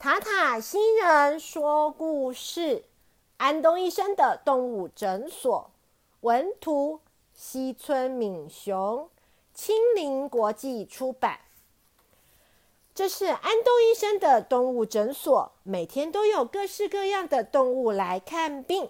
[0.00, 2.84] 塔塔星人说故事：
[3.36, 5.70] 安东医生的动物诊所。
[6.22, 7.00] 文图：
[7.34, 9.10] 西村敏雄，
[9.52, 11.40] 青林国际出版。
[12.94, 18.88] 这是安东医生的动物诊所，每天都有各式各样的动物来看病。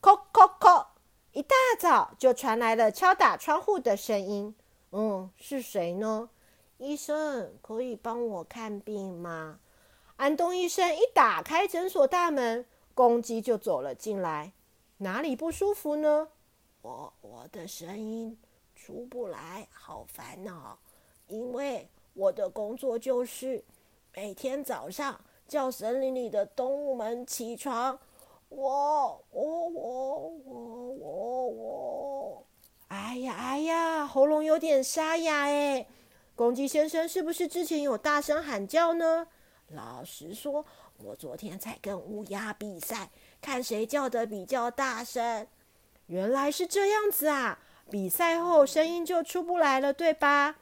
[0.00, 0.86] 叩叩叩！
[1.32, 4.54] 一大早就传来了敲打窗户的声音。
[4.92, 6.30] 嗯，是谁呢？
[6.78, 9.58] 医生，可以帮我看病吗？
[10.16, 12.64] 安东医生一打开诊所大门，
[12.94, 14.52] 公鸡就走了进来。
[14.98, 16.28] 哪里不舒服呢？
[16.82, 18.38] 我我的声音
[18.76, 20.78] 出不来，好烦恼。
[21.26, 23.64] 因为我的工作就是
[24.14, 27.98] 每天早上叫森林里的动物们起床。
[28.50, 32.46] 我我我我我我，
[32.86, 35.86] 哎呀哎呀，喉咙有点沙哑哎。
[36.36, 39.26] 公鸡先生是不是之前有大声喊叫呢？
[39.68, 40.64] 老实说，
[40.98, 43.10] 我昨天才跟乌鸦比赛，
[43.40, 45.46] 看谁叫的比较大声。
[46.06, 47.58] 原来是这样子啊！
[47.90, 50.56] 比赛后声音就出不来了，对吧？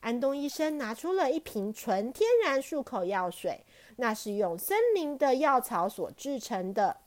[0.00, 3.64] 安东医生拿出了一瓶纯天然漱口药水，
[3.96, 6.98] 那是用森林的药草所制成的。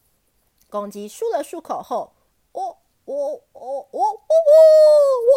[0.70, 2.14] 公鸡漱了漱口后，
[2.54, 4.02] 哦哦哦哦哦
[5.22, 5.32] 哦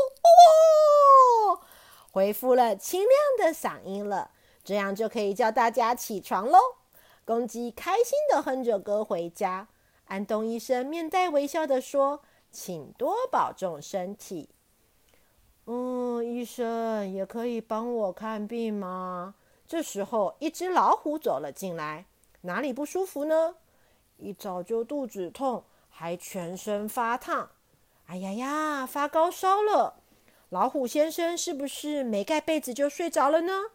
[1.54, 1.60] 哦，
[2.10, 4.30] 恢复了清亮的嗓音了。
[4.64, 6.58] 这样就可以叫大家起床喽！
[7.26, 9.68] 公鸡开心的哼着歌回家。
[10.06, 14.48] 安东医生面带微笑的说：“请多保重身体。”
[15.66, 19.34] 嗯，医生也可以帮我看病吗？
[19.66, 22.06] 这时候，一只老虎走了进来。
[22.42, 23.56] 哪里不舒服呢？
[24.18, 27.50] 一早就肚子痛，还全身发烫。
[28.06, 29.94] 哎呀呀，发高烧了！
[30.50, 33.70] 老虎先生是不是没盖被子就睡着了呢？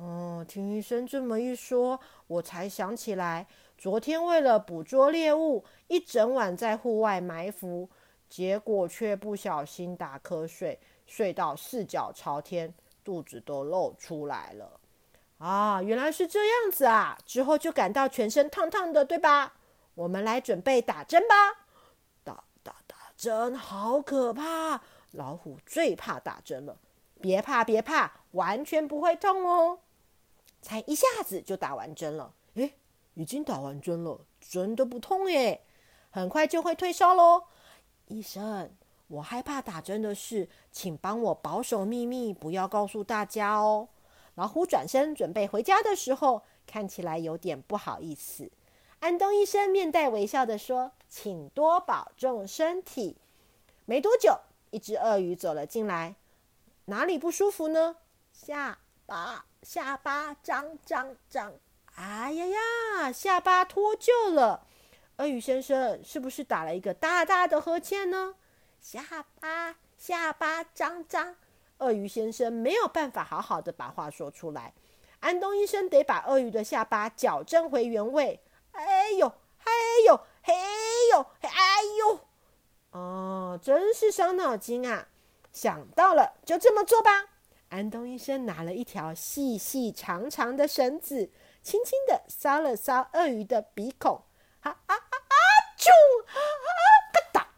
[0.00, 7.86] 哦，听医生这么一说，我才想起来，昨天为了捕捉猎物，一整晚在户外埋伏，
[8.26, 12.72] 结果却不小心打瞌睡，睡到四脚朝天，
[13.04, 14.80] 肚子都露出来了。
[15.36, 17.18] 啊，原来是这样子啊！
[17.26, 19.52] 之后就感到全身烫烫的，对吧？
[19.94, 21.66] 我们来准备打针吧。
[22.24, 24.80] 打打打针，好可怕！
[25.10, 26.78] 老虎最怕打针了。
[27.20, 29.80] 别怕，别怕，完全不会痛哦。
[30.70, 32.74] 才一下子就打完针了，诶，
[33.14, 35.62] 已经打完针了，真的不痛耶，
[36.10, 37.42] 很快就会退烧喽。
[38.06, 38.70] 医生，
[39.08, 43.88] 我害怕打针的事，请帮我保守秘密，不要告诉大家哦。
[44.36, 48.48] 老虎转身准备回家的时候，看起来有点不好意思。
[49.00, 53.16] 安东医生面带微笑的说：“请多保重身体。”
[53.86, 54.38] 没多久，
[54.70, 56.14] 一只鳄鱼走了进来，
[56.84, 57.96] 哪里不舒服呢？
[58.32, 59.46] 下巴。
[59.62, 61.52] 下巴张张张，
[61.94, 64.66] 哎呀呀，下巴脱臼了。
[65.16, 68.36] 鳄鱼先生是不是打了一个大大的呵欠呢？
[68.80, 71.36] 下巴下巴张张，
[71.78, 74.72] 鳄鱼先生没有办法好好的把话说出来。
[75.20, 78.40] 安东医生得把鳄鱼的下巴矫正回原位。
[78.72, 79.26] 哎呦，
[79.64, 79.72] 哎
[80.06, 80.54] 呦，嘿
[81.12, 82.20] 呦，哎呦，
[82.92, 85.08] 哦，真是伤脑筋啊！
[85.52, 87.26] 想到了，就这么做吧。
[87.70, 91.30] 安东医生拿了一条细细长长的绳子，
[91.62, 94.22] 轻轻的搔了搔鳄鱼的鼻孔，
[94.62, 95.34] 啊啊啊啊！
[95.78, 95.88] 啾
[96.26, 96.34] 啊！
[97.12, 97.48] 嘎哒！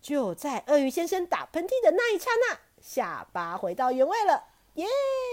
[0.00, 4.44] 就在鳄鱼先生打喷嚏的那一刹那，下巴回到原位了。
[4.74, 4.86] 耶！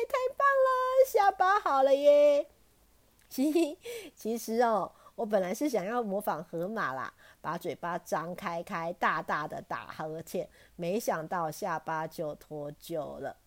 [0.09, 2.49] 太棒了，下巴好了耶！
[3.29, 3.79] 嘻嘻，
[4.13, 13.37] 其实哦，我本来是想要模仿河马啦，把嘴巴张开开，大大的打呵欠，没想到下巴就脱臼了。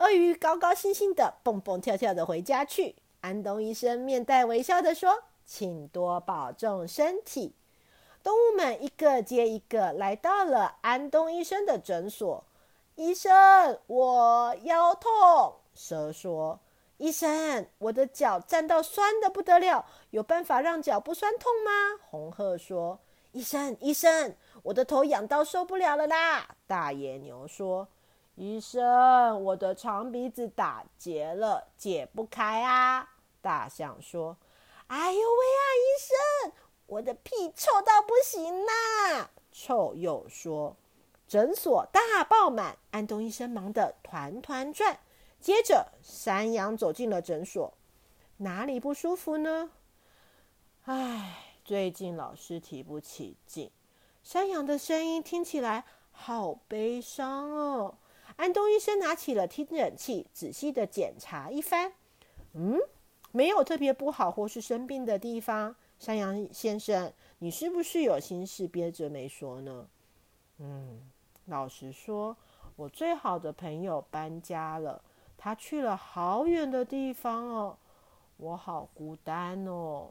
[0.00, 2.96] 鳄鱼高高兴兴的蹦蹦跳跳的回家去。
[3.20, 7.54] 安东医生面带微笑的说：“请多保重身体。”
[8.24, 12.42] 动物们一个接一个来到了安东医生的诊所。
[12.94, 15.56] 医生，我腰痛。
[15.74, 16.58] 蛇说
[16.96, 22.98] ：“医生，我的脚站到酸的不得了，有办法让脚不酸痛吗？”红鹤说
[23.32, 27.86] ：“医生，医生，我的头痒到受不了了啦。”大野牛说。
[28.36, 33.08] 医生，我的长鼻子打结了，解不开啊！
[33.42, 34.36] 大象说
[34.88, 35.84] ：“哎呦喂啊，医
[36.46, 36.52] 生，
[36.86, 40.76] 我的屁臭到不行啦！”臭鼬说
[41.28, 44.98] ：“诊所大爆满，安东医生忙得团团转。”
[45.40, 47.74] 接着，山羊走进了诊所，
[48.38, 49.70] 哪里不舒服呢？
[50.84, 53.70] 唉，最近老是提不起劲。
[54.22, 57.94] 山羊的声音听起来好悲伤哦。
[58.40, 61.92] 安东医生拿起了听诊器，仔细的检查一番。
[62.54, 62.80] 嗯，
[63.32, 65.76] 没有特别不好或是生病的地方。
[65.98, 69.86] 山羊先生，你是不是有心事憋着没说呢？
[70.56, 71.02] 嗯，
[71.48, 72.34] 老实说，
[72.76, 75.02] 我最好的朋友搬家了，
[75.36, 77.76] 他去了好远的地方哦，
[78.38, 80.10] 我好孤单哦。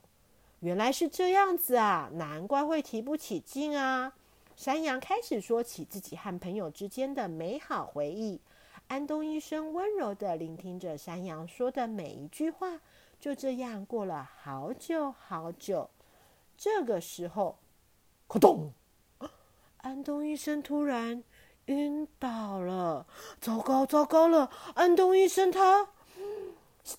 [0.60, 4.14] 原来是这样子啊，难怪会提不起劲啊。
[4.60, 8.42] 山羊开始说起自己和朋友之间的美好回忆。
[8.90, 12.82] 安东医生温柔的聆听着山羊说的每一句话。
[13.22, 15.90] 就这样过了好久好久。
[16.58, 17.58] 这个时候，
[18.28, 18.74] 咕咚！
[19.78, 21.24] 安东医生突然
[21.68, 23.08] 晕倒了。
[23.40, 24.52] 糟糕，糟糕了！
[24.74, 25.88] 安东医生他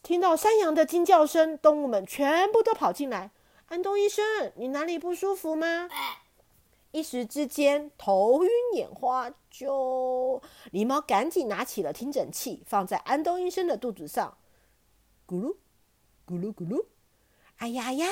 [0.02, 3.30] 听到山羊的惊叫声，动物们全部都跑进来。
[3.66, 4.24] 安东医生，
[4.56, 5.90] 你哪里不舒服吗？
[6.92, 10.42] 一时之间头晕眼花，就
[10.72, 14.36] 狸猫赶紧拿起了听诊器，放在安东医生的肚子上，
[15.26, 15.56] 咕噜
[16.26, 16.86] 咕噜咕噜，
[17.58, 18.08] 哎呀呀，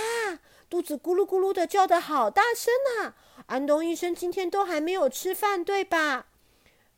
[0.71, 2.73] 肚子咕噜咕噜的叫的好大声
[3.03, 3.15] 呐！
[3.47, 6.27] 安东医生今天都还没有吃饭，对吧？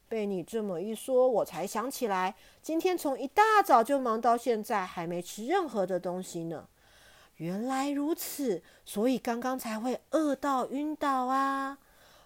[0.06, 6.68] 被你这么一说，我才想起来，今天从一大早就忙到现在，还没吃任何的东西呢。
[7.40, 11.78] 原来如此，所以刚刚才会饿到晕倒啊！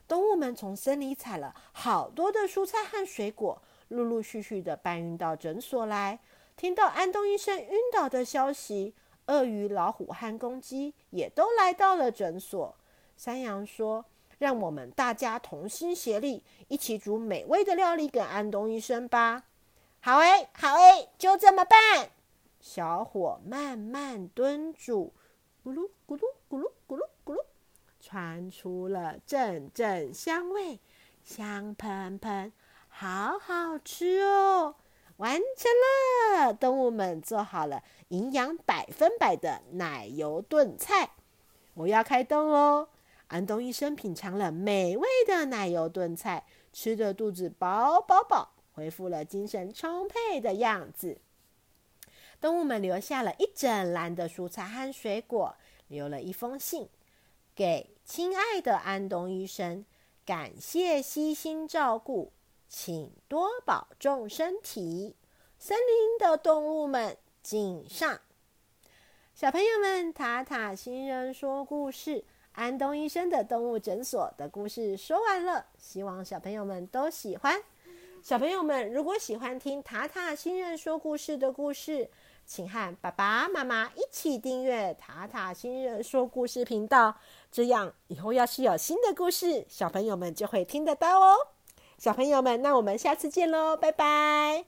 [0.09, 6.19] 动物们从森林采了好多的蔬菜和水果，陆陆续续的搬运到诊所来。
[6.57, 8.93] 听到安东医生晕倒的消息，
[9.27, 12.75] 鳄鱼、老虎和公鸡也都来到了诊所。
[13.17, 14.05] 山羊说
[14.39, 19.45] ：“让我们大家同心协力，一起煮美味的料理给安东医生吧。”
[20.03, 22.11] 好诶，好诶，就这么办。
[22.65, 25.13] 小火慢慢炖煮，
[25.63, 27.45] 咕噜咕噜咕噜咕噜咕噜，
[28.01, 30.81] 传出了阵阵香味，
[31.23, 32.51] 香喷喷，
[32.89, 34.77] 好好吃哦！
[35.19, 41.11] 完成了，动物们做好了营养百分百的奶油炖菜。
[41.75, 42.89] 我要开动喽！
[43.27, 51.19] 安东医生品尝了美味的奶油炖菜，吃的肚子饱饱饱，恢复了精神充沛的样子。
[52.45, 55.57] 动物们留下了一整篮的蔬菜和水果，
[55.89, 56.91] 留了一封信
[57.55, 59.87] 给亲爱的安东医生，
[60.27, 62.35] 感谢悉心照顾，
[62.69, 65.17] 请多保重身体。
[65.59, 68.21] 森林的动物们敬上。
[69.35, 77.63] 小朋友们，塔塔星人说故事，安东医生的动物诊所的故事说完了，希望小朋友们都喜欢。
[78.25, 82.09] 小朋友们，如果喜欢听塔塔星人说故事的故事，
[82.47, 87.17] 请和爸爸妈妈一起订阅塔塔星人说故事频道，
[87.53, 91.37] 这样以后要是有新的故事，小朋友们就会听得到哦。
[91.99, 94.65] 小朋友们，那我们下次见喽，拜拜。